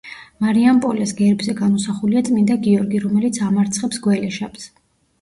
მარიამპოლეს 0.45 1.13
გერბზე 1.19 1.55
გამოსახულია 1.61 2.25
წმინდა 2.31 2.59
გიორგი, 2.67 3.05
რომელიც 3.07 3.41
ამარცხებს 3.53 4.05
გველეშაპს. 4.11 4.71